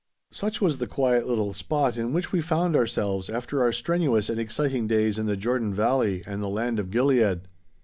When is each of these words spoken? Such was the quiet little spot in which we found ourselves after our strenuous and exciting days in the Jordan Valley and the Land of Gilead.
Such 0.31 0.61
was 0.61 0.79
the 0.79 0.87
quiet 0.87 1.27
little 1.27 1.53
spot 1.53 1.95
in 1.95 2.11
which 2.11 2.31
we 2.31 2.41
found 2.41 2.75
ourselves 2.75 3.29
after 3.29 3.61
our 3.61 3.71
strenuous 3.71 4.29
and 4.31 4.39
exciting 4.39 4.87
days 4.87 5.19
in 5.19 5.27
the 5.27 5.37
Jordan 5.37 5.75
Valley 5.75 6.23
and 6.25 6.41
the 6.41 6.49
Land 6.49 6.79
of 6.79 6.89
Gilead. 6.89 7.41